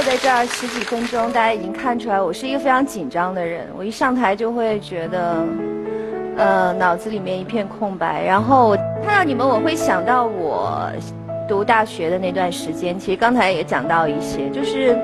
[0.00, 3.66] 坐在这儿十几分钟，大家已经看出来我是一个非常紧张的人。
[3.76, 5.44] 我一上台就会觉得，
[6.38, 8.24] 呃，脑子里面一片空白。
[8.24, 10.90] 然后我看到你们，我会想到我
[11.46, 12.98] 读大学的那段时间。
[12.98, 14.98] 其实刚才也讲到一些，就是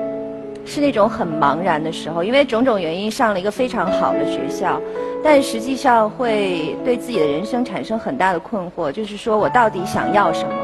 [0.65, 4.81] 是那种很茫然的时候，因为种种原因上了一个非常好的学校，
[5.23, 10.55] 但实际上会对自己的人生产生很大的困惑，就是说我到底想要什么？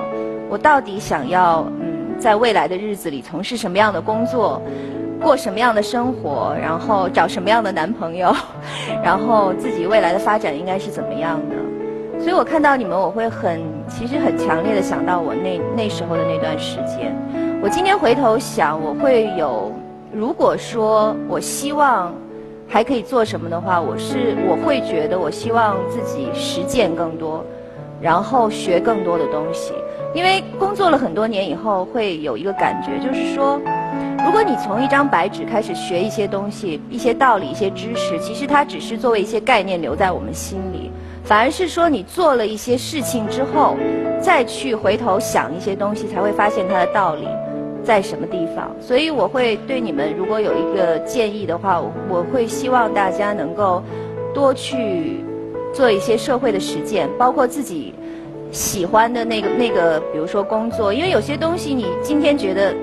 [0.50, 1.93] 我到底想要嗯？
[2.20, 4.62] 在未来的日子里，从事什么样的工作，
[5.22, 8.34] 过什么样的生活，然后找什么样的男朋友，
[9.04, 11.56] 然后自己未来的发展应该是怎么样的？
[12.20, 17.14] 所以我看到你们，我会很，其实很强烈的想到我那那时候的那段时间。
[17.62, 19.72] 我今天回头想，我会有，
[20.14, 22.14] 如果说我希望
[22.68, 27.44] 还可以做什么的话，我是我会觉得，我希望自己实践更多，
[28.00, 29.74] 然后学更多的东西。
[30.14, 33.60] 因为工作了很多年以后，会有一个感觉，就是说，
[34.24, 40.92] 如果你从一张白纸开始学一些东西、一些道理、一些知识，其实它只是作为一些概念留在我们心里，
[41.24, 43.76] 反而是说你做了一些事情之后，
[44.22, 47.28] 再去回头想一些东西，才会发现它的道理
[47.84, 48.70] 在什么地方。
[48.80, 53.82] 所以我会对你们，如果有一个建议的话，我会希望大家能够
[54.32, 55.26] 多去
[55.74, 57.96] 做一些社会的实践，包括自己。
[58.54, 62.74] 喜欢的那个那个，比如说工作，因为有些东西你今天觉得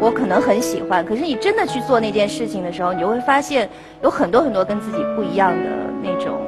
[0.00, 3.68] 我可能很喜欢，可是你真的去做那件事情的时候，你就会发现
[4.02, 5.68] 有很多很多跟自己不一样的
[6.02, 6.40] 那种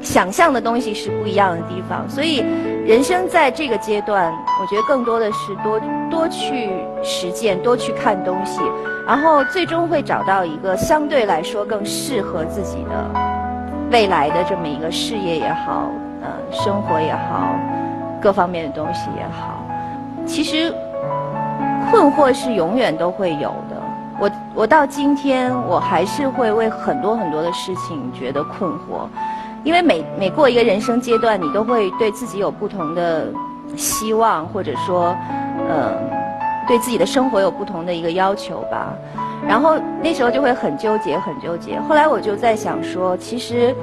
[0.00, 2.08] 想象的东西是不一样的地方。
[2.08, 2.42] 所以
[2.86, 5.78] 人生在这个阶段，我觉得更多的是多
[6.10, 6.70] 多去
[7.02, 8.62] 实践，多去看东西，
[9.06, 13.10] 然后最终会找到一个相对来说更适合自己的
[13.92, 15.92] 未来的这么一个事业也好。
[16.50, 17.54] 生活也好，
[18.20, 19.64] 各方面的东西也好，
[20.26, 20.72] 其实
[21.90, 23.76] 困惑是永远都会有的。
[24.18, 29.08] 我我到今天，我还是会为很多很多的事情觉得困惑，
[29.64, 33.28] 因为每每过一个人生阶段，你都会对自己有不同的
[33.76, 35.16] 希望，或者说，
[35.70, 35.94] 嗯，
[36.68, 38.92] 对自己的生活有不同的一个要求吧。
[39.48, 41.80] 然后那时候就会很纠结，很纠结。
[41.88, 43.74] 后来我就在想说，其实，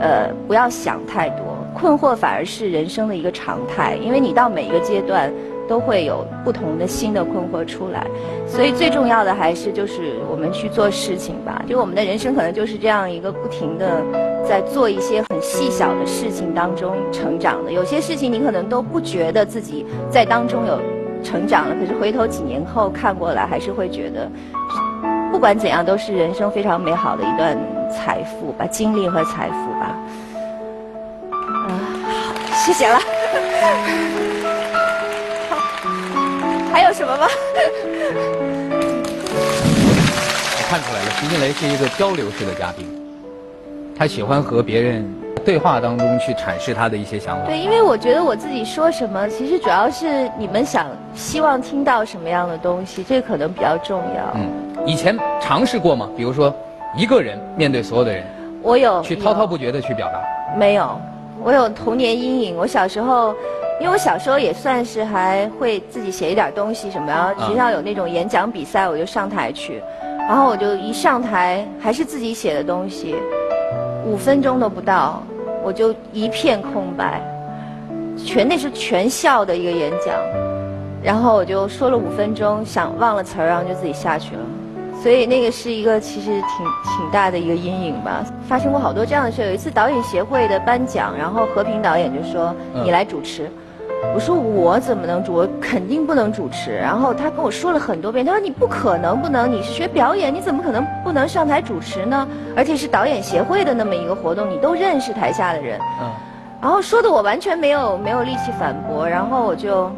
[0.00, 1.49] 呃，不要想太多。
[1.80, 5.32] 困惑反而是人生的一个常态，因为你到每一个阶段
[5.66, 8.06] 都会有不同的新的困惑出来，
[8.46, 11.62] 所以最重要的还是就是我们去做事情吧。
[11.66, 14.02] 就我们的人生可能就是这样一个不停的
[14.46, 17.72] 在做一些很细小的事情当中成长的。
[17.72, 20.78] 有些事情你可能都不觉得自己在当中有
[21.24, 24.30] 成长了，可是回头几年后看过来，还是会觉得，
[25.32, 27.56] 不管怎样都是人生非常美好的一段
[27.90, 29.96] 财富吧，经历和财富吧。
[32.70, 33.00] 谢谢了。
[35.48, 35.56] 好，
[36.72, 37.26] 还有什么吗？
[40.54, 42.86] 我看出来了，徐静蕾是一个交流式的嘉宾，
[43.98, 45.04] 她喜欢和别人
[45.44, 47.46] 对话当中去阐释她的一些想法。
[47.46, 54.32] 对，因为我觉得我自己说什么，其实主要是你们想希望听到什么样的东西，这可能比较重要。
[54.36, 54.48] 嗯，
[54.86, 56.08] 以前尝试过吗？
[56.16, 56.54] 比如说，
[56.96, 58.24] 一个人面对所有的人，
[58.62, 60.22] 我有去滔滔不绝的去表达。
[60.56, 61.00] 没有。
[61.42, 62.56] 我有童年阴影。
[62.56, 63.34] 我小时候，
[63.80, 69.82] 因为我小时候也算是还会自己写一点东西什么，然后学校有那种演讲比赛，我就上台去，
[70.28, 73.16] 然后我就一上台还是自己写的东西，
[74.04, 75.22] 五分钟都不到，
[75.62, 77.22] 我就一片空白，
[78.16, 80.14] 全那是全校的一个演讲，
[81.02, 84.42] 然后我就说了五分钟，想忘了词儿，然后就自己下去了。
[85.02, 86.42] 所以那个是一个其实挺
[86.84, 89.42] 挺大的一个阴影吧，发生过好多这样的事。
[89.42, 93.50] 有一次导演协会的颁奖，然后和平导演就说你来主持，
[94.14, 95.32] 我说我怎么能主？
[95.32, 96.76] 我肯定不能主持。
[96.76, 102.28] 然后他跟我说了很多遍，他说你不可能不能，你是学表演，你怎么可能不能上台主持呢？
[102.54, 105.80] 而且是导演协会的那么一个活动，你都认识台下的人。
[106.02, 106.10] 嗯，
[106.60, 109.90] 然后说的我完全没有没有力气反驳，然后我就。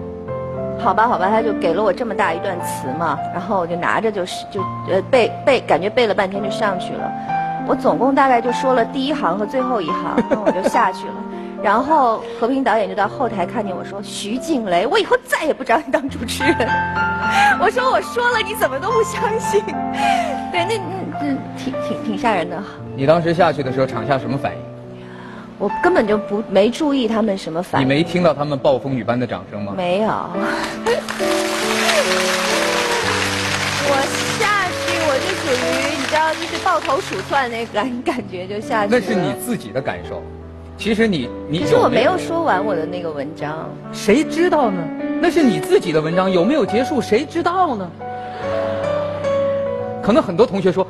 [0.83, 7.11] 好吧，好吧，他就给了我这么大一段词嘛，然后我就拿着就是就呃背背，感觉背了半天就上去了。
[7.67, 11.15] 我总共大概就说了第一行和最后一行，然后我就下去了。
[11.63, 16.57] 然后和平导演就到后台看见我说：“徐静蕾，我以后再也不找你当主持人。
[17.63, 19.63] ”我说：“我说了，你怎么都不相信？”
[20.51, 20.77] 对，那
[21.21, 22.61] 那挺挺挺吓人的。
[22.97, 24.59] 你当时下去的时候，场下什么反应？
[25.63, 27.87] 我根本就不没注意他们什么反应。
[27.87, 29.73] 你没听到他们暴风雨般的掌声吗？
[29.77, 30.09] 没有。
[33.87, 33.93] 我
[34.41, 40.21] 下去我就属于你知道，就是抱头鼠窜那感感觉就下去那是你自己的感受。
[40.77, 41.61] 其实你你。
[41.61, 43.71] 其实我没有说完我的那个文章。
[43.93, 44.83] 谁知道呢？
[45.21, 47.89] 那是你自己的文章，有没有结束谁知道呢？
[50.03, 50.85] 可能很多同学说，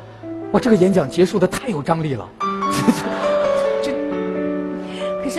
[0.51, 2.27] 哇，这个演讲结束的太有张力了。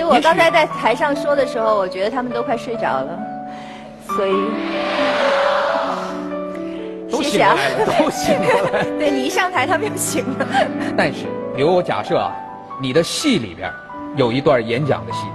[0.06, 3.19] 我刚才在台上说的时候，我觉得他们都快睡着了，
[4.06, 4.33] 所以
[7.11, 8.99] 都谢谢啊醒过来了，都 醒过来了。
[8.99, 10.47] 对你一上台，他们就醒了。
[10.97, 12.33] 但是，比如我假设啊，
[12.81, 13.71] 你的戏里边
[14.17, 15.27] 有一段演讲的戏，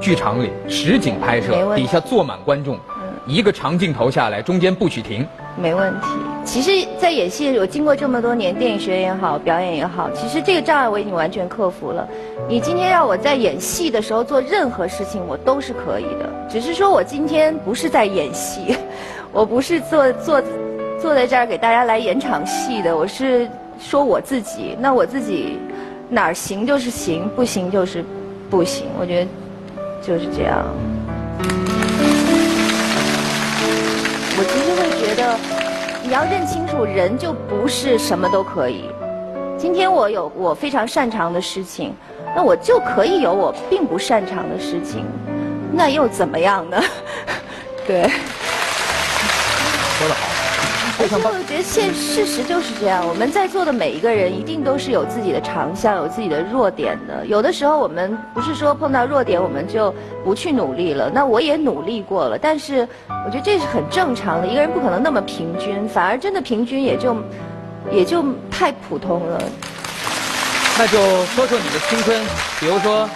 [0.00, 2.78] 剧场里实景拍摄底下坐满观众，
[3.26, 5.26] 一个长镜头下来，中间不许停。
[5.56, 6.06] 没问题。
[6.44, 12.06] 其实，在演戏，我经过这么多年电影学院也好，表演也好，其实这个障碍我已经完全克服了。
[12.48, 16.30] 你今天让我在演戏的时候做任何事情，我都是可以的。
[16.50, 18.76] 只是说我今天不是在演戏，
[19.32, 20.42] 我不是坐坐
[21.00, 23.48] 坐在这儿给大家来演场戏的，我是
[23.80, 24.76] 说我自己。
[24.78, 25.58] 那我自己
[26.10, 28.04] 哪儿行就是行，不行就是
[28.50, 28.86] 不行。
[29.00, 29.30] 我觉得
[30.02, 30.62] 就是这样。
[34.36, 34.63] 我今
[35.14, 35.38] 觉得，
[36.02, 38.90] 你要认清楚，人就不是什么都可以。
[39.56, 41.94] 今天我有我非常擅长的事情，
[42.34, 45.04] 那我就可以有我并不擅长的事情，
[45.72, 46.82] 那又怎么样呢？
[47.86, 48.10] 对，
[51.14, 57.26] 我觉得现事实就是这样，我们在座的每一个人一定都是有自己的长项，有自己的弱点的。
[57.26, 62.88] 有的时候我们不是说碰到弱点我们就不去努力了，那我也努力过了，但是
[63.26, 64.46] 我觉得这是很正常的。
[64.46, 67.16] 一个人不可能那么平均，反而真的平均也就
[67.92, 69.42] 也就太普通了。
[70.78, 72.20] 那就说说你的青春，
[72.58, 73.08] 比如说，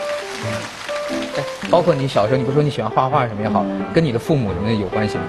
[1.37, 3.65] 哎，包括你小时候，你不说你喜欢画画什么也好，
[3.95, 5.25] 跟你的父母什么的有关系吗？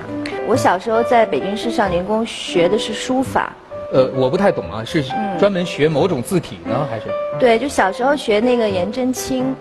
[0.50, 3.54] 我小时候在北京市少年宫学的是书法，
[3.94, 7.06] 呃，我不太懂啊，是嗯专门学某种字体呢，还是？
[7.40, 9.56] 对，就小时候学那个颜真卿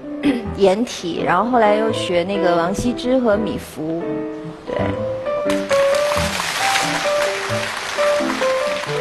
[0.57, 4.01] 颜体，然后后来又学那个王羲之和米芾，
[4.67, 4.79] 对。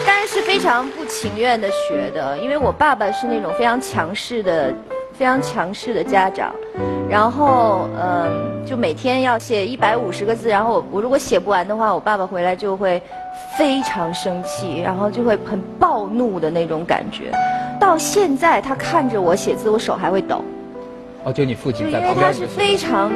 [0.06, 4.74] 但是非常不情愿的学的，因为我爸爸是那种非常强势的、
[5.18, 6.54] 非常强势的家长，
[7.10, 13.02] 然后嗯，就每天要写一百五十个字，然后我我如果写不完的话，我爸爸回来就会
[13.58, 17.32] 非常生气，然后就会很暴怒的那种感觉。
[17.80, 20.44] 到现在，他看着我写字，我手还会抖。
[21.24, 23.12] 哦，就你父就亲因为他是在旁边你就非常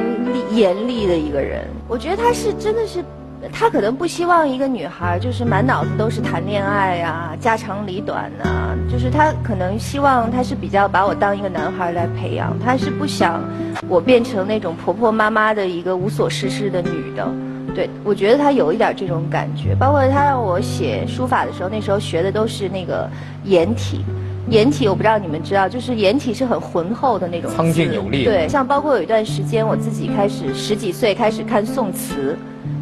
[0.50, 3.04] 严厉的一个人，我觉得他是真的是，
[3.50, 13.42] 他可能不希望一个女孩就是满脑子都是谈恋爱啊、家长里短呐、就是他可能希望他是比较把我当一个男孩来培养，他是不想
[13.88, 17.28] 我变成那种婆婆妈妈的一个无所事事的女的。
[17.74, 23.08] 对，我觉得他有一点这种感觉，包括他让我写书法的时候，那时候学的都是那个
[23.44, 24.04] 颜体。
[24.50, 32.36] 颜体我不知道你们知道，就是颜体是很浑厚的那种，苍劲有力对，像包括有一段时间，我自己开始十几岁开始看宋词，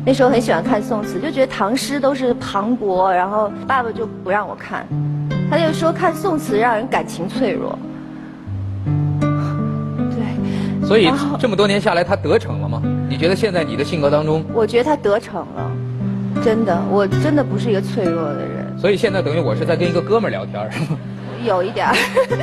[0.05, 4.87] 那时候很喜欢看宋词，就觉得唐诗都是磅礴，然后爸爸就不让我看，
[5.50, 7.79] 他就说看宋词让人感情脆弱。
[10.11, 12.82] 对，所以这么多年下来，他得逞了吗？
[13.08, 15.70] 你觉得现在你的性格当中，我觉得他得逞了，
[16.43, 20.70] 真的，我真的不是一个脆弱的人，所以现在等于我是在跟一个哥们儿聊天儿，
[21.44, 21.94] 有一点儿。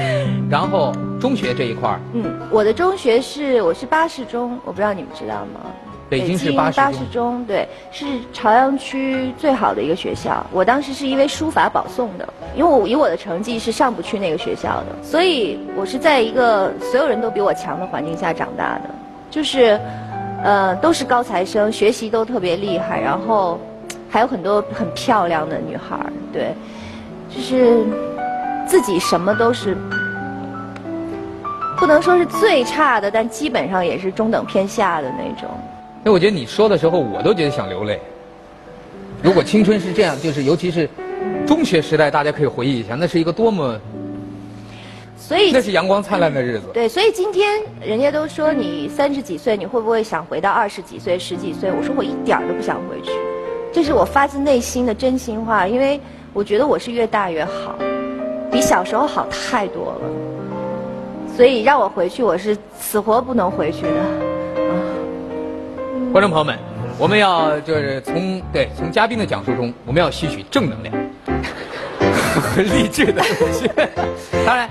[0.48, 5.62] 然后中学这一块儿，嗯，我的中学是我是八十中，我不知道你们知道吗？
[6.10, 10.46] 北京市巴巴士中中，对，是朝阳区最好的一个学校。
[10.54, 18.90] 我当时是因为书法保送的，因为我以我的成绩是上不去那个学校的，所以我是在一个所有人都比我强的环境下长大的，
[19.30, 19.78] 就是，
[20.44, 23.60] 呃，都是高材生，学习都特别厉害，然后
[24.10, 26.54] 还有很多很漂亮的女孩儿，对，
[27.30, 27.84] 就是
[28.66, 29.76] 自己什么都是
[31.78, 35.50] 不能说是最差的，但基本上也是中等偏下的那种。
[36.08, 38.00] 因为我觉得你说的时候，我都觉得想流泪。
[39.22, 40.90] 如果青春是这样，就是尤其是
[41.46, 43.78] 中学时代，大家可以回忆一下，那是一个多么，
[45.18, 46.68] 所以那是阳光灿烂的日子。
[46.74, 51.74] 对，所以今天人家都说你三十几岁，你会不会想回到二十几岁、十几岁？
[51.74, 53.12] 我说我一点儿都不想回去，
[53.74, 56.00] 这是我发自内心的真心话，因为
[56.32, 57.76] 我觉得我是越大越好，
[58.50, 60.02] 比小时候好太多了。
[61.36, 64.37] 所以让我回去，我是死活不能回去的。
[66.12, 66.58] 观众朋友们，
[66.98, 70.96] 我们要就是从对从嘉宾的讲述中，我们要吸取正能量
[72.42, 73.70] 和励志的东西。
[74.46, 74.68] 当然，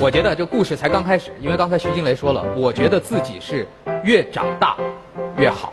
[0.00, 3.66] 我觉得这故事才刚开始，因为刚才徐静蕾说了，我觉得自己是
[4.02, 4.76] 越长大
[5.38, 5.72] 越好。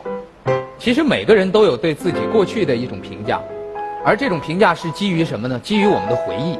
[0.77, 3.41] 其实每个人都有对自己过去的一种评价，
[4.05, 5.59] 而这种评价是基于什么呢？
[5.59, 6.57] 基于我们的回忆。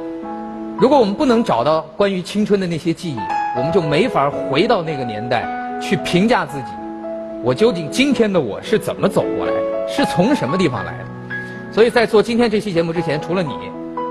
[0.78, 3.18] 如果我们不能找到关于青春的那些记忆，
[3.56, 5.46] 我们就没法回到那个年代
[5.80, 6.66] 去评价自己。
[7.42, 11.04] 我究竟今天的我是怎么走过来的，是从什么地方来的。
[11.72, 13.52] 所以在做今天这期节目之前，除了你，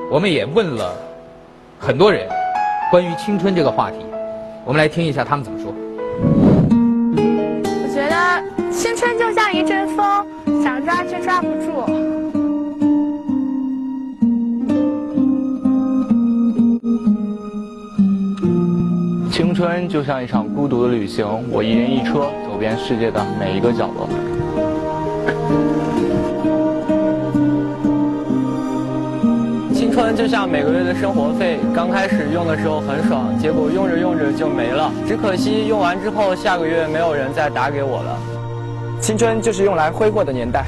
[0.10, 0.94] 我们也问了
[1.80, 2.28] 很多人
[2.90, 3.98] 关于青春这个话题。
[4.64, 5.74] 我们来听一下他们怎么说。
[7.64, 10.26] 我觉得青春就像一阵风，
[10.64, 11.95] 想抓却抓不住。
[19.36, 24.08] 青春就像一场孤独的旅行，我一人一车，走遍世界的每一个角落。
[29.74, 34.90] 青春就像每个月的生活费，刚开始用的时候很爽，结果用着用着就没了。
[35.06, 38.18] 只可惜用完之后，下个月没有人再打给我了。
[39.02, 40.64] 青春就是用来挥霍的年代。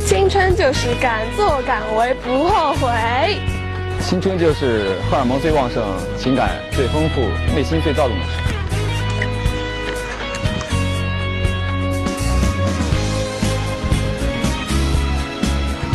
[0.00, 3.55] 青春就是敢做敢为不后悔。
[4.00, 5.82] 青春就是荷尔蒙最旺盛、
[6.16, 7.20] 情感最丰富、
[7.54, 9.56] 内心最躁动的时候。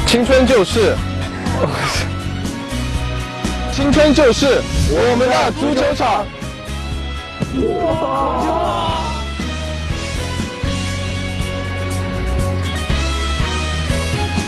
[0.07, 0.95] 青春就是，
[3.71, 6.25] 青春就是我们的足球场。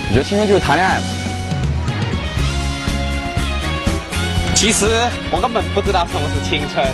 [0.10, 1.06] 你觉得青春就是谈恋爱吗？
[4.64, 4.86] 其实
[5.30, 6.88] 我根本不知道什么是青春，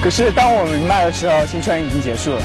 [0.00, 2.40] 可是当我明白的时候，青春已经结束了。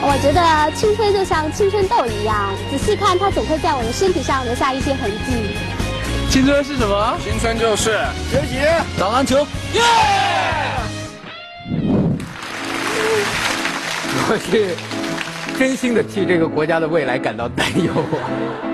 [0.00, 5.56] 我觉得青春就像青春痘一样，仔细看它总会在我们身体上留下一些痕迹。
[6.30, 7.18] 青春是什么？
[7.24, 7.98] 青春就是
[8.30, 8.60] 学习、
[8.96, 9.38] 打篮球。
[9.72, 9.82] 耶！
[14.28, 14.76] 我是
[15.58, 18.70] 真心的替这个国家的未来感到担忧啊！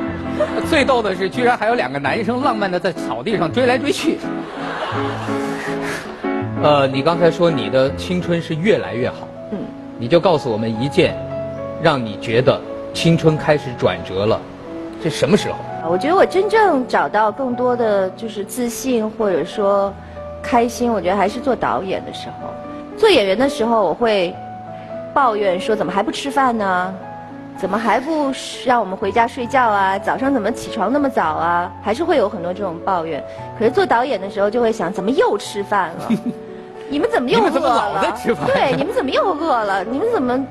[0.68, 4.18] 最逗的是，居然还有两个男生浪漫的在草地上追来追去。
[6.62, 9.28] 呃，你刚才说你的青春是越来越好。
[9.52, 9.58] 嗯
[10.00, 11.16] 你就告诉我们一件，
[11.82, 12.60] 让你觉得
[12.94, 14.40] 青春开始转折了，
[15.02, 15.56] 是什么时候？
[15.90, 19.92] 我觉得我真正找到更多的就是自信，或者说
[20.40, 20.92] 开心。
[20.92, 22.54] 我觉得还是做导演的时候，
[22.96, 24.32] 做演员的时候，我会
[25.12, 26.94] 抱怨说怎么还不吃饭呢？
[27.58, 28.32] 怎么还不
[28.64, 29.98] 让我们回家睡觉啊？
[29.98, 31.72] 早上怎么起床那么早啊？
[31.82, 33.22] 还是会有很多这种抱怨。
[33.58, 36.08] 可是做导演的时候就会想，怎么又吃饭了？
[36.88, 38.16] 你们怎么又饿了？
[38.46, 39.82] 对，你们怎么又饿了？
[39.84, 40.46] 你们怎么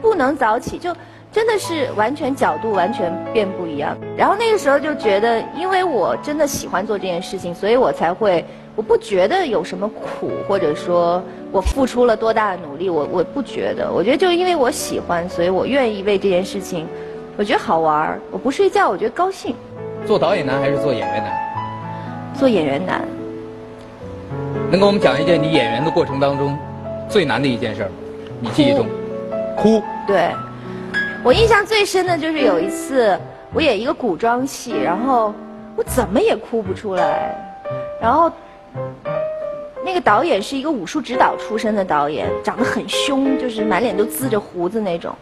[0.00, 0.78] 不能早起？
[0.78, 0.94] 就
[1.32, 3.96] 真的是完全角度完全变不一样。
[4.16, 8.46] 然后那个时候就觉得，因为我真的喜欢做这件事情，所以我才会，
[8.76, 13.90] 我不觉得有什么苦，或者说我付出了多大的努力，我我不觉得。
[13.90, 16.86] 我觉得就因为我喜欢，所以我愿意为这件事情，
[17.36, 19.54] 我觉得好玩我不睡觉，我觉得高兴。
[20.04, 22.34] 做导演难还是做演员难？
[22.34, 23.02] 做演员难。
[24.70, 26.58] 能给我们讲一件你演员的过程当中
[27.08, 27.90] 最难的一件事儿？
[28.40, 28.86] 你记忆中，
[29.56, 29.80] 哭。
[30.04, 30.30] 对，
[31.22, 33.16] 我印象最深的就是有一次
[33.52, 35.32] 我演一个古装戏，然后
[35.76, 37.34] 我怎么也哭不出来，
[38.00, 38.30] 然后
[39.84, 45.14] 那个导演是一个武术指导出身的导演，长得很凶，就是满脸都滋着胡子那种，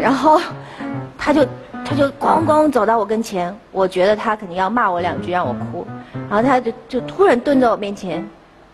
[0.00, 0.40] 然后
[1.16, 1.44] 他就
[1.84, 5.86] 他就咣咣走到我跟前，我觉得他肯定要骂我两句让我哭，
[6.28, 8.24] 然后他就就突然蹲在我面前。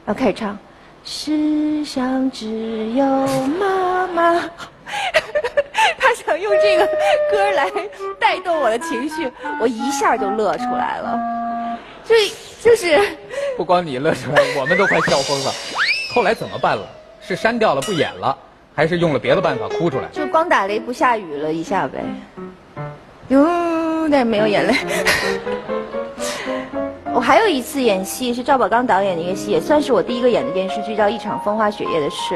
[0.07, 0.59] 然后开始唱，
[1.03, 3.07] 世上只有
[3.59, 4.35] 妈妈。
[5.97, 6.87] 他想用这个
[7.31, 7.71] 歌来
[8.21, 11.19] 带动我的情绪，我一下就乐出来了。
[12.05, 12.15] 就
[12.63, 13.01] 就是，
[13.57, 15.53] 不光你乐出来，我们都快笑疯了。
[16.15, 16.87] 后来怎么办了？
[17.21, 18.37] 是删掉了不演了，
[18.75, 20.09] 还是用了别的办法哭出来？
[20.13, 22.05] 就光打雷不下雨了一下呗。
[23.29, 24.75] 哟，但没有眼泪。
[27.15, 32.35] 我还有一次演戏是赵宝刚导演的一个戏，也算是我第一个演的电视剧，叫《一场风花雪月的事》。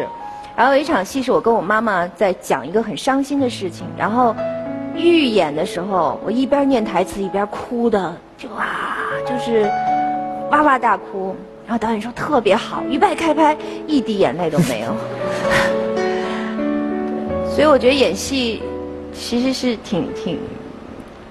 [0.56, 4.34] 然后有一场戏是我跟我妈妈在讲一个很伤心的事情，然后
[4.94, 8.87] 预演的时候，我一边念台词一边哭的，就哇，
[9.28, 9.70] 就是
[10.50, 11.36] 哇哇大哭。
[11.66, 13.56] 然后导演说特别好，一拍开拍，
[13.86, 14.94] 一滴眼泪都没有。
[17.54, 18.62] 所以我觉得演戏
[19.12, 20.38] 其实是挺挺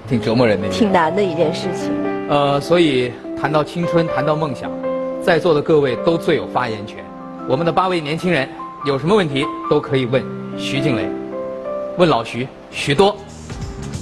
[0.08, 1.92] 挺折磨人的，挺难的一件事情。
[2.30, 3.12] 呃，所以。
[3.40, 4.72] 谈到青春，谈到梦想，
[5.22, 7.06] 在座的各位都最有发言权。
[7.48, 8.50] 我们的八位年轻人
[8.84, 10.26] 有什么问题都可以问
[10.58, 11.08] 徐静蕾，
[12.00, 13.16] 问老徐，徐多。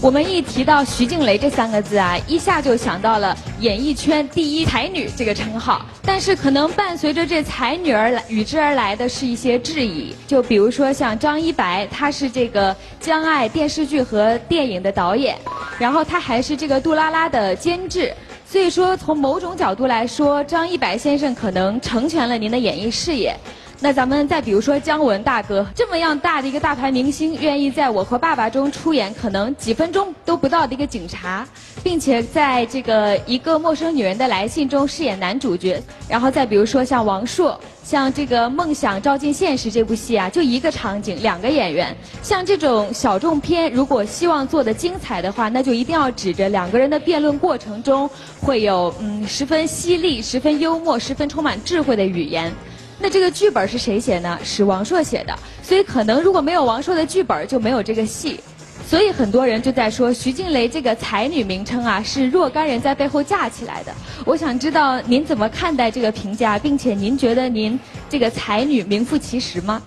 [0.02, 5.84] 我们一提到徐静蕾这三个字啊，一下就想到了演艺圈第一才女这个称号。
[6.04, 10.14] 但是可能伴随着这才女而来，与之而来的是一些质疑。
[10.28, 15.36] 就比如说像张一白，他是这个《将爱》电视剧和电影的导演，
[15.80, 18.14] 然后他还是这个《杜拉拉》的监制。
[18.48, 23.36] 所以说，从某种角度来说，张一白先生可能成全了您的演艺事业。
[23.82, 31.46] 那咱们再比如说姜文大哥，这么样大的一个大牌明星，愿意在我和爸爸中出演可能几分钟都不到的一个警察，
[31.84, 35.82] 并且在这个一个陌生女人的来信中饰演男主角。
[36.08, 41.96] 然后再比如说像王朔，像这个《梦想照进现实》这部戏啊，就一个场景，两个演员。
[42.24, 52.52] 像这种小众片，如果希望做的精彩的话，那就一定要指着两个人的辩论过程中会有嗯十分犀利、十分幽默、十分充满智慧的语言。
[52.98, 54.40] 那这个剧本是谁写呢？
[54.44, 58.40] 是王朔写的，所以可能如果没有王朔的剧本，就没有这个戏。
[58.88, 63.92] 所以很多人就在说徐静蕾这个才女名称啊，是若干人在背后架起来的。
[64.26, 69.82] 我想知道您怎么看待这个评价，并且您觉得您这个才女名副其实吗？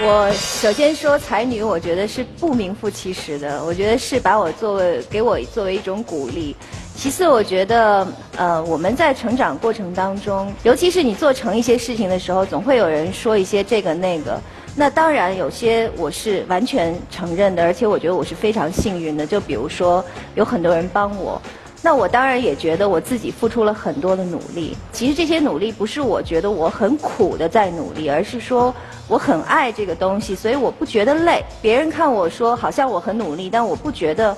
[0.00, 3.62] 我首先说才女，我觉得是不名副其实的。
[3.64, 6.56] 我觉得是把我作为给我作为一种鼓励。
[7.02, 8.06] 其次，我觉得
[8.36, 14.40] 呃我们在成长过程当中，尤其是你做成一些事情的时候，总会有人说一些这个那个。
[14.76, 19.26] 那当然有些我是完全承认的，而且我觉得我是非常幸运的。
[19.26, 20.04] 就比如说
[20.36, 21.42] 有很多人帮我，
[21.82, 24.76] 那我当然也觉得我自己付出了很多的努力。
[24.92, 28.72] 其实这些努力不是我觉得我很苦的在努力，而是说
[29.08, 31.44] 我很爱这个东西，所以我不觉得累。
[31.60, 34.36] 别人看我说好像我很努力，但我不觉得，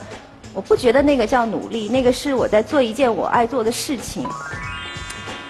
[0.55, 4.25] 我不觉得那个叫努力，那个是我在做一件我爱做的事情。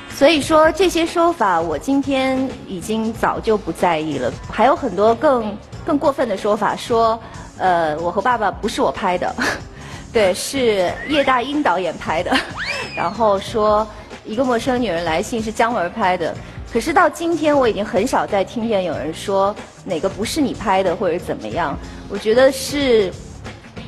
[0.09, 4.33] 所以说这些说法，我今天已经早就不在意了。
[4.51, 7.21] 还有很多更更过分的说法，说，
[7.59, 9.35] 呃，我和爸爸不是我拍的，
[10.13, 12.35] 对，是叶大鹰导演拍的。
[12.97, 13.87] 然后说
[14.25, 16.35] 一个陌生女人来信是姜文拍的。
[16.73, 21.77] 可是到今天，我已经很少再听见有人说哪个不是你拍的或者怎么样。
[22.09, 23.13] 我觉得是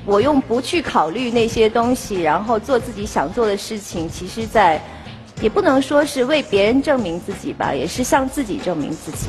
[0.07, 4.81] 我用不去考虑那些东西，然后做自己想做的事情，其实在。
[5.43, 9.29] 也不能说是为别人证明自己吧，也是向自己证明自己。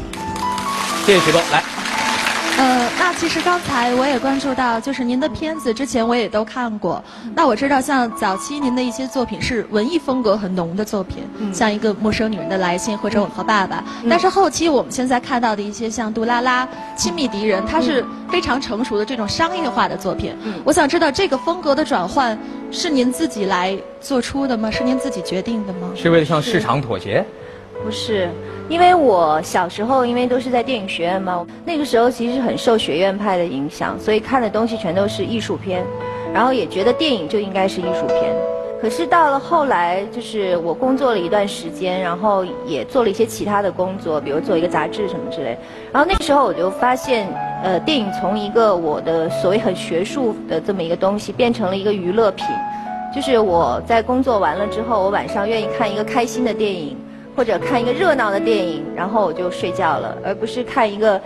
[1.05, 1.61] 谢谢徐东，来。
[2.57, 7.03] 呃，那其实刚才我也关注到，就是您的片子之前我也都看过。
[7.35, 13.83] 那我知道，像早期您的一些作品是文艺风格很浓的作品，像一个陌生女人的来信或者我和爸爸。
[14.09, 20.35] 但是后期我们现在看到的一些像杜拉拉、亲密敌人，它是非常成熟的这种商业化的作品。
[20.65, 22.37] 我想知道这个风格的转换
[22.71, 24.71] 是您自己来做出的吗？
[24.71, 25.91] 是您自己决定的吗？
[25.95, 27.23] 是为了向市场妥协？
[27.83, 28.29] 不是。
[28.69, 35.85] 因为我小时候，因为都是在电影学院嘛，那个时候其实很受学院派的影响，所以看的东西全都是艺术片，
[36.33, 38.35] 然后也觉得电影就应该是艺术片。
[38.81, 45.57] 可是到了后来，就是我工作了一段时间，然后也做了一些其他的工作，比如做一个杂志什么之类。
[45.91, 47.25] 然后那时候我就发现，
[47.63, 52.45] 呃，电影从一个我的所谓很学术的这么一个东西，变成了一个娱乐品。
[53.15, 56.97] 就是我在工作完了之后，我晚上愿意看一个开心的电影。
[57.37, 61.21] 或者看一个热闹的电影，然后我就睡觉了，而不是看一个，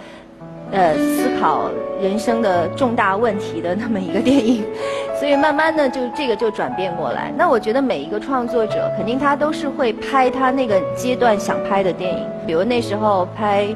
[0.70, 1.72] 呃，思考
[2.02, 4.66] 人生的重大问题的那么一个电影。
[5.18, 7.32] 所以慢慢的就这个就转变过来。
[7.38, 13.74] 那我觉得每一个创作者肯定他都是会拍他那个阶段想拍的电影，比如那时候拍。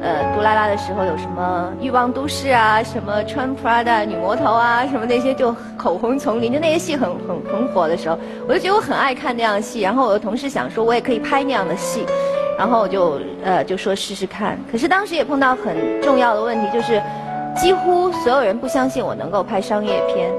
[0.00, 9.80] 呃，杜拉拉的时候有什么欲望都市啊，什么穿 Prada 女魔头啊，什么那些就口红丛林，就那些戏很很很火的时候，我就觉得我很爱看那样的戏。
[9.80, 12.06] 然后我的同事想说，我也可以拍那样的戏，
[12.56, 14.58] 然后我就呃就说试试看。
[14.70, 17.02] 可是当时也碰到很重要的问题，就是
[17.56, 20.30] 几乎所有人不相信我能够拍商业片。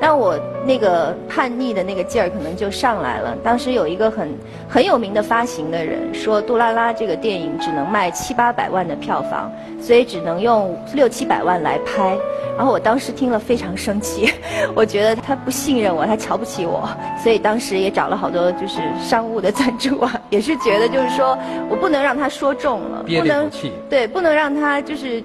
[0.00, 3.36] 但我那个叛逆的那个劲儿可能就上来了。
[3.42, 4.28] 当时有一个很
[4.68, 12.16] 很有名的发行的人说，《杜拉拉》这个电影只能卖七八百万的票房，所以只能用六七百万来拍。
[12.56, 14.32] 然后我当时听了非常生气，
[14.76, 16.88] 我觉得他不信任我，他瞧不起我，
[17.22, 21.36] 所以当时也找了好多就是商务的赞助啊，也是觉得就是说
[21.68, 23.50] 我不能让他说中了，不能
[23.90, 25.22] 对，不能让他就是。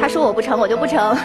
[0.00, 1.16] 他说我不成，我就不成，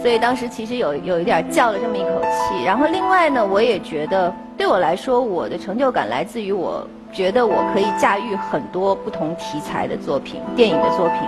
[0.00, 2.64] 所以当时其实有有一点叫了这么一口气。
[2.64, 11.18] 然后另外呢，我也觉得对我来说，我的成就感来自于我觉得我可以驾驭很多不同题材的作品，电影的作品。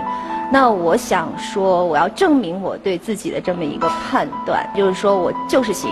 [0.51, 5.91] 那我想说，我要证明我对自己的这么一个判断，就是说我就是行。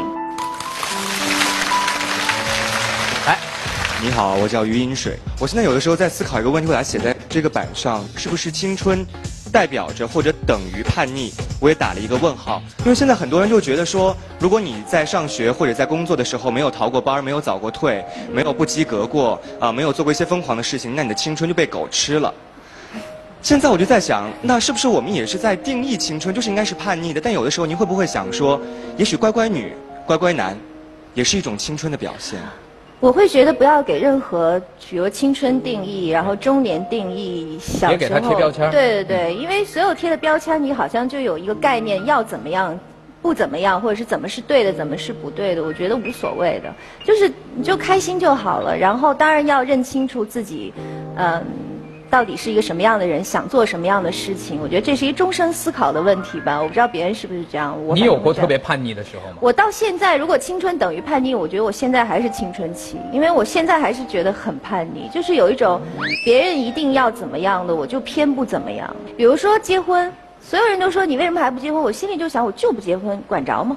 [3.28, 3.38] 来，
[4.02, 5.18] 你好，我叫余饮水。
[5.40, 9.06] 我现在有的时候在思考一个问题，我来写在这个板上，是不是青春？
[9.54, 12.60] 代表着或者等于叛逆，我也打了一个问号。
[12.80, 22.34] 因为现在很多人就觉得说，如果你在上学或者在工作的时候没有逃过班，没有早过退，没有不及格过，啊，没有做过一些疯狂的事情，那你的青春就被狗吃了。
[23.44, 27.22] 现在我就在想，那是不是我们也是在定义青春，就是应该是叛逆的？
[27.22, 28.60] 但有的时候，您会不会想说，
[28.98, 29.72] 也许乖乖女、
[30.08, 30.58] 乖乖男，
[31.14, 32.40] 也是一种青春的表现？
[33.04, 34.58] 我会觉得不要给任何，
[34.90, 42.80] 比如青春定义，然后中年定义，小时候别给他贴标签对对对，因为所有贴的标签，你好像就有一个概念，要怎么样，
[43.22, 46.74] 不怎么样，或者是怎么是对的，怎么是不对的，我觉得无所谓的，
[47.06, 48.78] 就是你就开心就好了。
[48.78, 50.74] 然后当然要认清楚自己，
[51.18, 51.44] 嗯。
[52.14, 54.62] 到底是一个什么样的人，想做什么样的事情？
[54.62, 56.62] 我觉得这是一终身思考的问题吧。
[56.62, 57.76] 我不知道别人是不是这样。
[57.88, 59.38] 我你有过特别叛逆的时候吗？
[59.40, 65.82] 我到现在，如果青春等于叛逆，我觉得我现在还是青春期，因为我现在还是觉得很叛逆，就是有一种
[66.24, 68.96] 别人一定要怎么样的，我就偏不怎么样。
[69.18, 71.82] 比如说结婚，所有人都说你为什么还不结婚？
[71.82, 73.76] 我心里就想，我就不结婚，管着吗？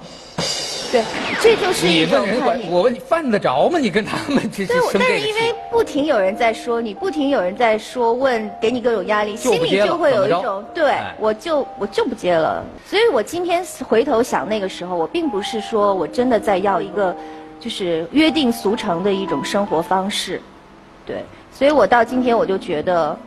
[0.92, 1.02] 对，
[1.40, 2.68] 这就是一种叛逆。
[2.70, 3.78] 我问你犯得着吗？
[3.78, 12.64] 你跟他们这对，但是因为不停有人在说你，不停有人在说问，给你各种压力，心里就会有一种对，我就我就不接了。
[12.86, 17.14] 所以我今天回头想那个时候，我并不是说我真的在要一个，
[17.58, 20.40] 就是约定俗成的一种生活方式，
[21.04, 21.24] 对。
[21.52, 23.18] 所以我到今天我就觉得，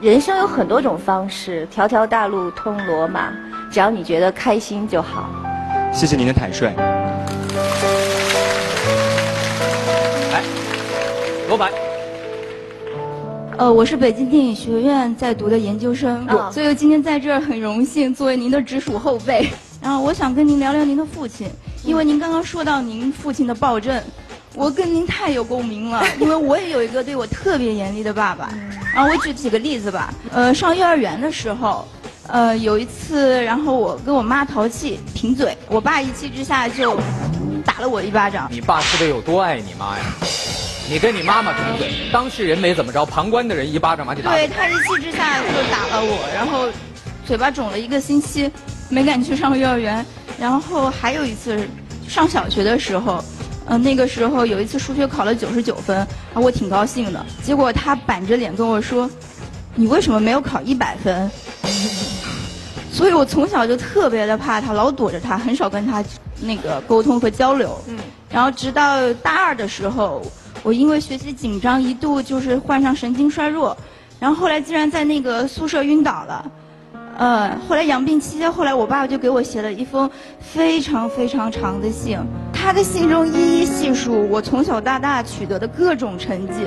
[0.00, 3.32] 人生有很多种方式，条条大路通罗马，
[3.70, 5.30] 只要你觉得开心就好。
[5.96, 6.66] 谢谢您的坦率。
[10.30, 10.42] 来，
[11.48, 11.72] 罗白。
[13.56, 19.48] 呃，我是北京电影学院在读的研究生，所以今天在这儿很荣幸作为您的直属后辈。
[19.80, 21.48] 然后我想跟您聊聊您的父亲，
[21.82, 23.98] 因为您刚刚说到您父亲的暴政，
[24.54, 28.50] 我跟您太有共鸣了， 因为我也有一个对我特别严厉的爸爸。
[28.94, 31.88] 然后我举几个例子吧，呃，上幼儿园的时候。
[32.28, 36.98] 呃，有一次，然后我跟我妈淘气贫嘴，我爸一气之下就
[37.64, 38.48] 打了我一巴掌。
[38.50, 40.04] 你爸是得有多爱你妈呀？
[40.88, 44.32] 你跟你妈妈贫嘴，当事人没怎么着，旁观的人一巴掌把你打。
[44.32, 46.68] 对他一气之下就打了我，然后
[47.24, 48.50] 嘴巴肿了一个星期，
[48.88, 50.04] 没敢去上幼儿园。
[50.38, 51.66] 然后还有一次
[52.06, 53.24] 上小学的时候，
[53.66, 57.24] 嗯，那个时候有一次数学考了九十九分，啊，我挺高兴的。
[57.42, 59.10] 结果他板着脸跟我说
[59.74, 61.28] ：“你为什么没有考一百分？”
[62.96, 66.02] 所以我从小就特别的怕他，老躲着他，很少跟他
[66.40, 67.78] 那个沟通和交流。
[67.88, 67.98] 嗯。
[68.30, 70.22] 然后直到大二的时候，
[70.62, 73.76] 我因为学习紧张，一度就是患上神经衰弱，
[74.18, 76.50] 然后后来竟然在那个宿舍晕倒了。
[77.18, 82.18] 呃，后来养病期间，后来我爸爸就给我写了一封非常非常长的信，
[82.50, 86.66] 他的信中一一细数我从小到大取得的各种成绩，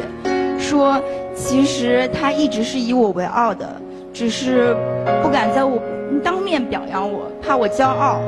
[0.60, 1.02] 说
[1.36, 3.82] 其实他一直是以我为傲的，
[4.14, 4.78] 只是
[5.24, 5.82] 不敢在我。
[6.24, 8.20] 当面表扬我，怕我骄傲，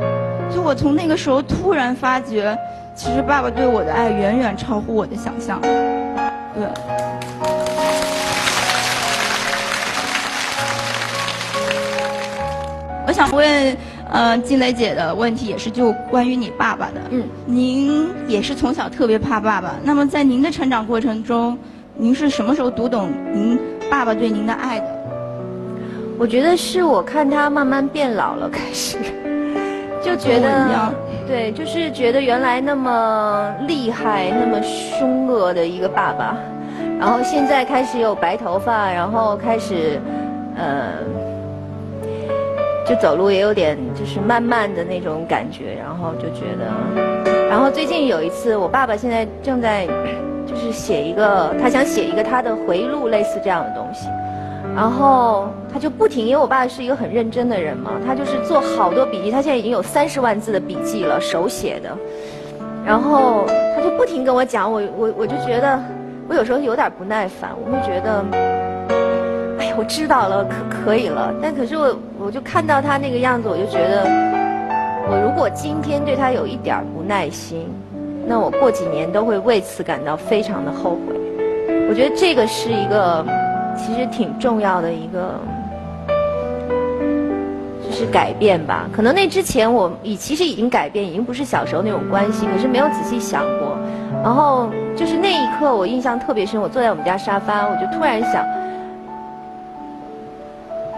[0.54, 2.58] 就我从那个时候突然发觉，
[2.96, 5.60] 其实爸爸对我的爱远远超乎我的想象。
[5.62, 6.68] 对。
[13.08, 13.78] 我想问，
[14.10, 17.02] 呃，金雷姐的问题也是就关于你爸爸的。
[17.10, 17.24] 嗯。
[17.46, 21.58] 您也是从小特别怕爸爸，那么在您的成长过程中，
[21.96, 24.91] 您是什么时候读懂您爸爸对您的爱的？
[26.22, 28.96] 我觉得是我看他慢慢变老了开始，
[30.06, 30.94] 就觉得
[31.28, 36.38] 对，就是觉得原来那么厉害、那么凶恶的一个爸爸，
[37.00, 40.00] 然后现在开始有白头发，然后开始
[40.56, 40.90] 呃，
[42.86, 49.88] 就走路也有点就是慢慢的那种感觉，然后就觉得，然后最近有一次，我爸爸现在正在
[50.46, 54.06] 就是写一个，他想写一个他的回忆录，类似这样的东西。
[54.74, 61.90] 然后他就不停，因为我爸是一个很认真的人嘛，他就是做好多笔记，他现在已经有三十万字的笔记了，手写的。
[62.86, 65.80] 然后他就不停跟我讲，我我我就觉得，
[66.28, 68.26] 我有时候有点不耐烦，我会觉得，
[69.60, 71.34] 哎呀，我知道了，可可以了。
[71.42, 74.04] 但可是我我就看到他那个样子，我就觉得，
[75.10, 77.68] 我如果今天对他有一点不耐心，
[78.26, 81.14] 那我过几年都会为此感到非常的后悔。
[81.90, 83.26] 我觉得这个是一个。
[83.78, 85.36] 其实挺重要的一个，
[87.84, 88.88] 就是改变吧。
[88.94, 93.78] 可能那之前我已其实已经改变，已经不是小时候那种关系，可是没有仔细想过。
[94.24, 96.62] 然后就是那一刻，我印象特别深。
[96.62, 98.46] 我坐在我们家沙发，我就突然想，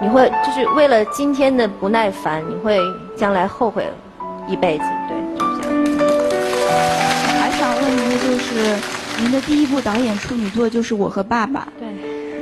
[0.01, 2.77] 你会就是为了今天的不耐烦，你会
[3.15, 3.87] 将来后悔
[4.47, 4.83] 一辈子。
[5.07, 5.83] 对，就这样。
[7.39, 8.75] 还想问您的就是，
[9.21, 11.65] 您的第一部导演处女作就是《我和爸爸》。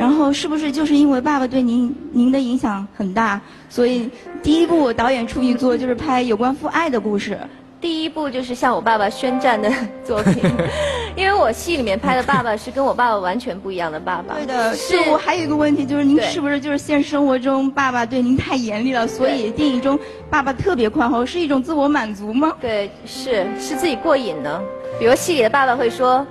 [0.02, 0.08] 对。
[0.08, 4.10] 然后是不是就是因为爸爸对您您的影响很大，所以
[4.42, 7.38] 第一部导演处女作就是拍有关父爱的故事？
[7.80, 9.68] 第一部就是向我爸爸宣战的
[10.06, 10.44] 作品，
[11.18, 14.36] 因为我戏里面拍的爸爸是跟我爸爸完全不一样的爸爸。
[14.38, 19.98] 对的，是是我还有一个问题，就是您是不是就是现实生活中爸爸对您太严厉了，所以电影中
[20.30, 22.54] 爸爸特别宽厚，是一种自我满足吗？
[22.62, 24.62] 对，是是自己过瘾呢。
[25.00, 26.24] 比如戏里的爸爸会说：“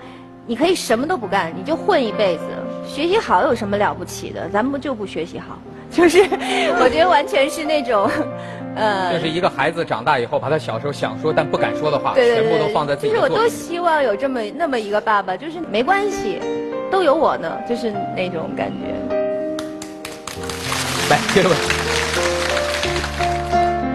[0.46, 2.42] 你可以什么都不干，你就混一辈子，
[2.92, 4.48] 学习好有什么了不起的？
[4.48, 5.56] 咱们就不学习好。
[5.90, 6.18] ”就是
[6.80, 8.08] 我觉得完全是那种，
[8.76, 13.48] 呃，就是一个孩子长大以后，把他小时候想说但不敢说的话，对对对，全部都放在自己就是我都。
[13.48, 16.40] 希望有这么那么一个爸爸，就是没关系，
[16.90, 19.16] 都有我呢，就是那种感觉。
[21.10, 21.79] 来，接着问。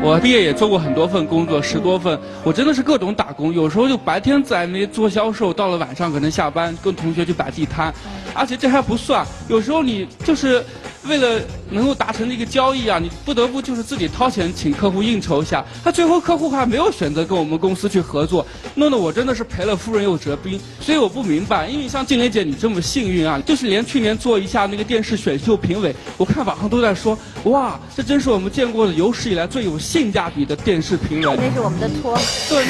[0.05, 3.51] 我毕业也做过很多份工作，十多份，我真的是各种打工。
[3.51, 7.91] 有时候就白天在那做销售，到了晚上可能下班跟同学去摆地摊，
[8.31, 10.63] 而且这还不算，有时候你就是
[11.07, 11.41] 为了
[11.71, 20.59] 能够达成这个交易啊，你不得不就是自己掏钱请客户应酬一下，他最后客户还没有选择跟我们公司去合作，弄得我真的是赔了夫人又折兵。
[20.79, 31.37] 所以我不明白，因为像静蕾姐你这么幸运啊，就是连去年做一下那个电视选秀评委，我看网上都在说，哇，这真是我们见过的有史以来最有性价比的电视评委。
[31.37, 32.19] 那是我们的托。
[32.49, 32.65] 对，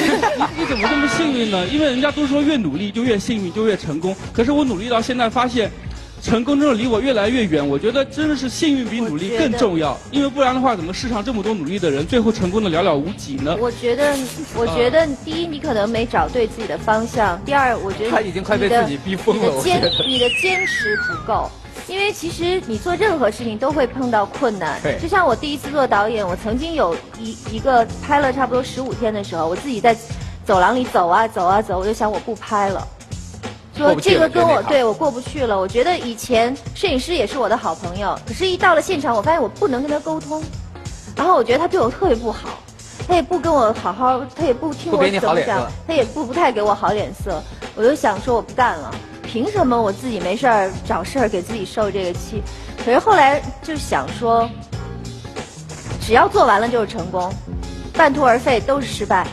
[0.56, 1.66] 你怎么这么幸运呢？
[1.66, 4.14] 因为人家都说越努力就越幸运，就越成功。
[4.32, 5.68] 可是我努力到现在发现，
[6.22, 7.68] 成功真的离我越来越远。
[7.68, 13.56] 我觉得真的是幸运比努力更重要，因为不然的话，怎么世上这么多努力的人，最后成功的寥寥无几呢？
[13.58, 14.16] 我觉得，
[14.54, 19.52] 我觉得第一，你可能没找对自己的方向；第二，我觉得他已经快被自己逼疯了
[20.06, 21.50] 你的坚持不够。
[21.88, 24.80] 因为其实你做任何事情都会碰到困难。
[24.82, 29.96] 对，就像我第一次做导演，我曾经有一一个拍了差不多十五天的时候，我自己在
[30.44, 32.86] 走廊里走啊走啊走，我就想我不拍了，
[33.76, 35.58] 说这个跟我对我过不去了。
[35.58, 40.42] 我觉得以前摄影师也是我的好朋友，可是一到了现场，我发现我不能跟他沟通，
[41.14, 42.58] 然后我觉得他对我特别不好，
[43.06, 47.40] 他也不跟我好好，他也不听我怎么讲他也不不太给我好脸色。
[47.76, 48.94] 我就想说我不干了，
[49.26, 52.42] 凭什么我自己没事儿找事儿给自己受这个气？
[52.84, 54.48] 可是后来就想说，
[56.00, 57.32] 只要做完了就是成功，
[57.92, 59.26] 半途而废都是失败，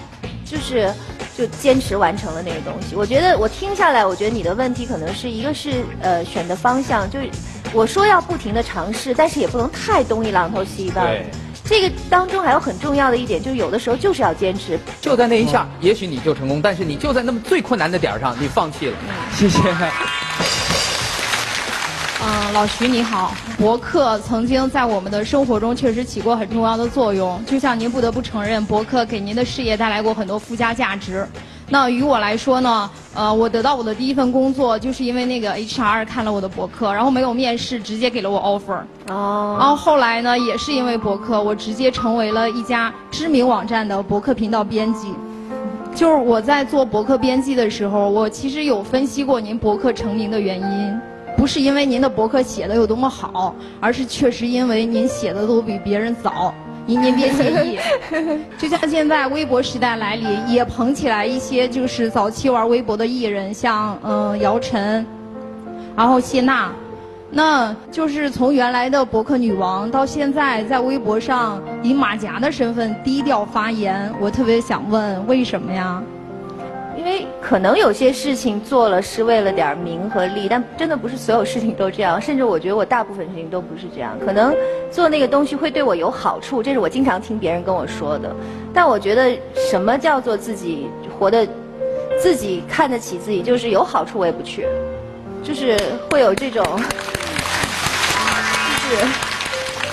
[0.43, 0.91] 就是
[1.37, 2.95] 就坚持完成了那个东西。
[2.95, 7.29] 我觉得我听下来，我觉得你的问题可能是一个是呃选的方向，就是
[7.73, 11.21] 我说要不停的尝试，但是也不能太东一榔头西一棒子。
[11.65, 14.77] 这个当中还有很重要的一点，就是有的时候就是要坚持。
[15.01, 18.97] 就在那一下，也许你就成功，但是你就在那么最困难的点儿上，你放弃了。
[19.35, 19.59] 谢谢。
[22.25, 27.43] 嗯，老徐你好，博客曾经在我们的生活中确实起过很重要的作用。
[27.45, 31.27] 就像您不得不承认，博客给您的事业带来过很多附加价值。
[31.69, 38.81] 那于我来说呢，呃，我得到我的第一份工作，就是因为那个 HR 看了我的博客，然后没有面试，直接给了我 offer。
[39.11, 39.57] 哦。
[39.59, 45.13] 然后后来呢，也是因为博客，我直接成为了一家知名网站的博客频道编辑。
[45.95, 50.99] 就是我在做博客编辑的时候，我其实有分析过您博客成名的原因，
[51.37, 56.53] 不是因为您的博客写的有多么好，而是确实因为您写的都比别人早。
[56.85, 57.79] 您您别介意，
[58.57, 65.05] 就像现在微博时代来临，也捧起来一些就是早期玩微博的艺人，像嗯姚晨，
[65.95, 66.71] 然后谢娜，
[67.31, 76.01] 那就是从原来的博客女王到现在在微博上以马甲的身份低调发言，我特别想问，为什么呀？
[76.97, 82.21] 因为可能有些事情做了是为了点名和利，但真的不是所有事情都这样。
[82.21, 84.17] 甚至我觉得我大部分事情都不是这样。
[84.25, 84.55] 可能
[84.91, 88.33] 做那个东西会对我有好处，这是我经常听别人跟我说的。
[88.73, 90.87] 但我觉得什么叫做自己
[91.19, 91.47] 活得
[92.21, 94.65] 自己看得起自己，就是有好处我也不去，
[95.43, 95.77] 就是
[96.09, 96.63] 会有这种，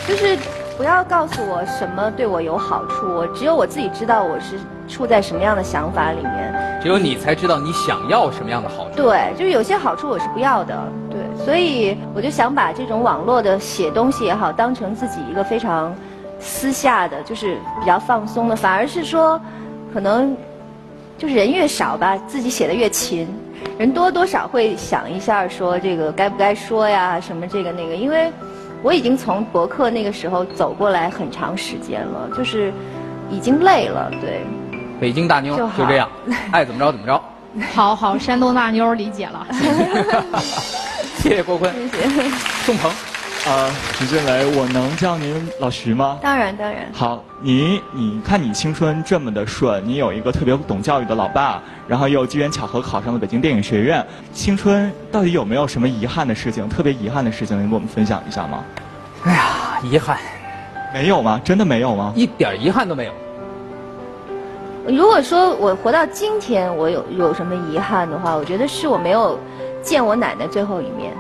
[0.07, 0.39] 就是就是
[0.81, 6.81] 不要告诉我什么对我有好处，我只有我自己知道我是处在什么样的想法里面。
[6.81, 8.97] 只有你才知道你想要什么样的好处。
[8.97, 15.95] 对，就是有些好处我是不要的，对，所以我就想把这种网络的写东西也好，当成自己一个非常
[16.39, 19.39] 私下的，就是比较放松的，反而是说，
[19.93, 20.35] 可能
[21.19, 23.29] 就是人越少吧，自己写的越勤，
[23.77, 28.33] 人多多少会想一下说这个该不该说呀，什么这个那个，因为
[28.83, 32.73] 我已经从博客那个时候走过来很长时间了，就是
[33.31, 34.41] 已经累了，对。
[35.01, 36.09] 北京大妞就就这样，
[36.53, 37.23] 爱怎么着怎么着。
[37.75, 39.47] 好好，山东大妞理解了。
[41.19, 42.29] 谢谢郭坤，谢谢。
[42.65, 42.91] 宋鹏，
[43.47, 46.19] 呃，徐静蕾，我能叫您老徐吗？
[46.21, 46.87] 当然当然。
[46.93, 56.69] 好，你你看你青春这么的顺，你有一个特别懂教育的老爸，然后又机缘巧合考上了北京电影学院，青春到底有没有什么遗憾的事情？
[56.69, 58.63] 特别遗憾的事情，能跟我们分享一下吗？
[59.25, 60.19] 哎呀，遗憾，
[60.93, 61.41] 没有吗？
[61.43, 62.13] 真的没有吗？
[62.15, 63.13] 一点遗憾都没有。
[64.87, 69.39] 如果说我活到今天，我有有什么遗憾的话，我觉得是我没有
[69.83, 71.15] 见我奶奶最后一面。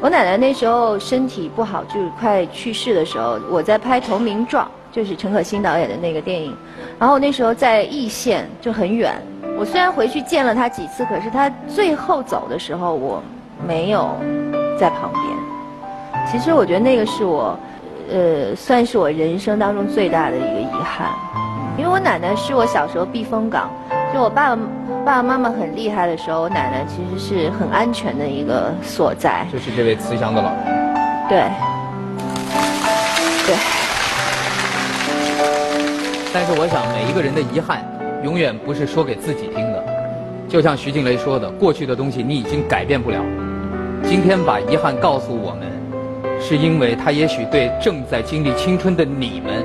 [0.00, 6.56] 我奶奶那时候身体不好，就是快去世的时候，我在拍《投名状》，就是陈可辛导演的那个电影。
[7.00, 9.20] 然后那时候在易县，就很远。
[9.58, 13.20] 我虽然回去见了她几次，可是她最后走的时候，我
[13.66, 14.16] 没有
[14.78, 16.24] 在旁边。
[16.30, 17.58] 其实我觉得那个是我，
[18.08, 21.08] 呃，算是我人生当中最大的一个遗憾。
[21.76, 23.68] 因为我奶奶是我小时候避风港，
[24.12, 24.62] 就我爸爸
[25.04, 29.46] 爸爸妈妈很厉害的时候，我奶奶其实是很安全的一个所在。
[29.52, 30.58] 就是这位慈祥的老人。
[31.28, 31.38] 对，
[33.46, 33.56] 对。
[36.32, 37.84] 但是我想，每一个人的遗憾，
[38.24, 39.84] 永远不是说给自己听的。
[40.48, 43.18] 就像徐静蕾说的，过去的东西你已经改变不了。
[44.02, 45.68] 今天把遗憾告诉我们，
[46.40, 49.64] 是因为他也许对正在经历青春的你们，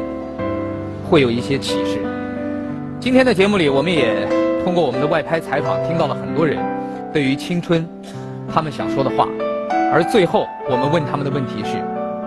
[1.10, 2.00] 会有一些启示。
[3.04, 4.26] 今天的节目里，我们也
[4.64, 6.58] 通过我们的外拍采访，听到了很多人
[7.12, 7.86] 对于青春
[8.50, 9.28] 他们想说的话。
[9.92, 11.84] 而最后，我们问他们的问题是：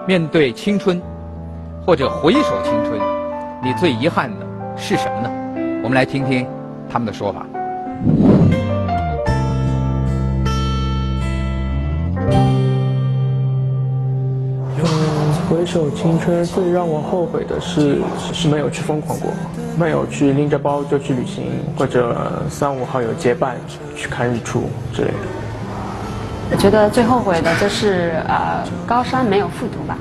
[0.06, 1.00] 面对青春，
[1.86, 3.00] 或者回首青春，
[3.64, 5.30] 你最遗憾的是什么呢？
[5.82, 6.46] 我们来听听
[6.90, 7.46] 他们的说法。
[15.48, 18.00] 回首青春，最让我后悔的是
[18.32, 19.30] 是没有去疯狂过，
[19.78, 21.44] 没有去拎着包就去旅行，
[21.78, 23.56] 或者三五好友结伴
[23.94, 25.14] 去看日出之类的。
[26.50, 29.96] 我觉得最后悔的就是呃高三没有复读吧。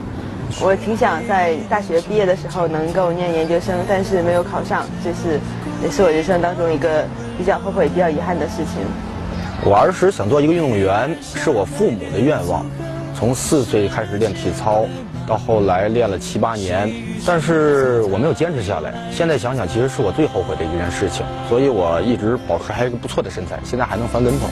[0.61, 5.39] 我挺想在大学毕业的时候能够念研究生，但是没有考上，这是
[5.83, 7.05] 也是我人生当中一个
[7.37, 8.81] 比较后悔、比较遗憾的事情。
[9.63, 12.65] 我儿时想做一个运动员，是我父母的愿望。
[13.17, 14.85] 从四岁开始练体操，
[15.27, 16.91] 到后来练了七八年，
[17.25, 18.93] 但是我没有坚持下来。
[19.11, 21.25] 现在想想，其实是我最后悔的一件事情。
[21.49, 24.47] 所以我一直保持还有一个不错的身材，现在还能翻跟头。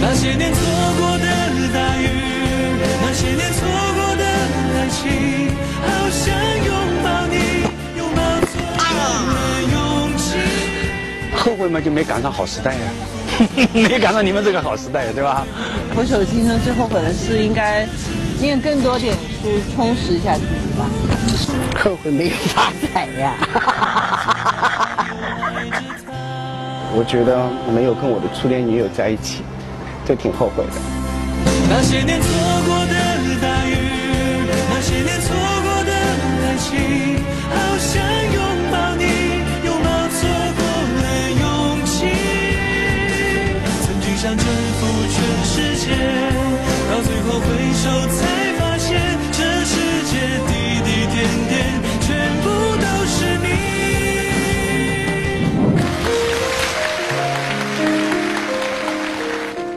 [0.00, 0.60] 那些年错
[0.98, 1.26] 过的
[1.72, 2.08] 大雨，
[3.02, 4.24] 那些年错过的
[4.76, 6.32] 爱情，好想
[6.64, 6.72] 拥
[7.04, 7.36] 抱你，
[7.98, 8.90] 拥抱错过
[9.34, 9.38] 的
[9.72, 10.38] 勇气。
[11.36, 12.80] 后悔吗，就没赶上好时代呀。
[13.72, 15.46] 没赶上你们这个好时代，对吧？
[15.96, 17.86] 回首青春，最后悔的是应该
[18.40, 20.46] 练更多点书，充实一下自己
[20.78, 20.84] 吧。
[21.82, 23.34] 后悔没有发财呀！
[26.92, 29.42] 我觉得没有跟我的初恋女友在一起，
[30.04, 30.72] 就挺后悔的。
[31.70, 32.28] 那些年错
[32.66, 32.94] 过的
[33.40, 33.76] 大雨，
[34.68, 35.92] 那些年错过的
[36.44, 38.02] 爱情，好想
[38.34, 38.42] 拥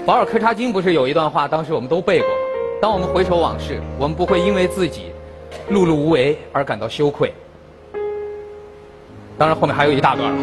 [0.05, 2.33] 保尔柯察金不是有一段话，当时我们都背过吗？
[2.81, 5.13] 当我们回首往事，我们不会因为自己
[5.71, 7.33] 碌碌无为而感到羞愧。
[9.37, 10.37] 当然，后面还有一大段了。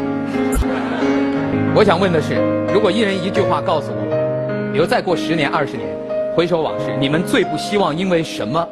[1.74, 2.36] 我想问的是，
[2.72, 5.86] 如果一人一句话告诉我，比如再过十年、二十年，
[6.34, 8.66] 回首往事，你们最不希望因为什么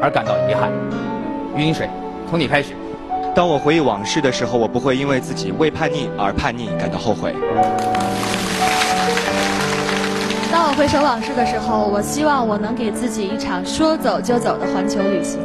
[0.00, 0.70] 而感到遗憾？
[1.56, 1.90] 余音水，
[2.30, 2.74] 从你开始。
[3.34, 7.34] 当我回忆往事的时候，我不会因为自己为叛逆而叛逆感到后悔。
[10.78, 15.40] 回首往事的时候，我希望我能给自己一场说走就走的环球旅行。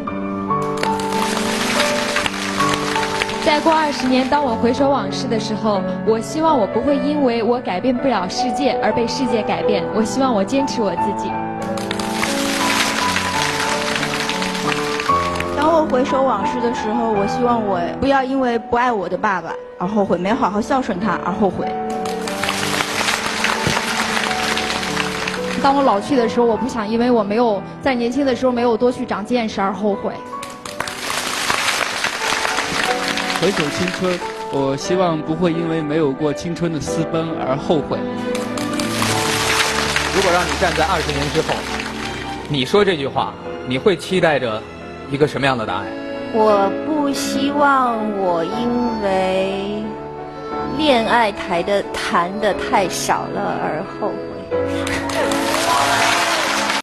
[3.43, 9.83] 再过二十年，当我回首往事的时候，我希望我不会因为我改变不了世界而被世界改变。
[9.95, 11.31] 我希望我坚持我自己。
[15.57, 21.65] 当我回首往事的时候，我希望我不要因为不爱我的爸爸而后悔，没好好孝顺他而后悔。
[25.63, 30.11] 当我老去的时候，我不想因为我没有在年轻的时候没有多去长见识而后悔。
[33.39, 34.19] 回首青春，
[34.51, 37.97] 我希望不会因为没有过青春的私奔而后悔。
[40.13, 41.55] 如果让你站在二十年之后，
[42.49, 43.33] 你说这句话，
[43.65, 44.61] 你会期待着
[45.09, 45.85] 一个什么样的答案？
[46.33, 49.81] 我不希望我因为
[50.77, 54.92] 恋爱谈的谈的太少了而后悔。